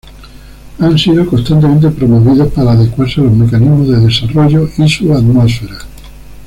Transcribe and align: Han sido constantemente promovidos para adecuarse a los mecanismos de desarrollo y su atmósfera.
Han 0.79 0.97
sido 0.97 1.27
constantemente 1.27 1.91
promovidos 1.91 2.51
para 2.53 2.71
adecuarse 2.71 3.21
a 3.21 3.25
los 3.25 3.33
mecanismos 3.33 3.87
de 3.87 3.99
desarrollo 3.99 4.67
y 4.79 4.89
su 4.89 5.13
atmósfera. 5.13 5.77